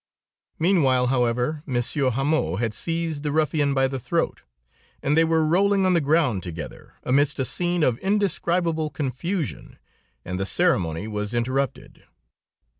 [0.57, 4.41] Meanwhile, however, Monsieur Hamot had seized the ruffian by the throat,
[5.03, 9.77] and they were rolling on the ground together, amidst a scene of indescribable confusion,
[10.25, 12.01] and the ceremony was interrupted.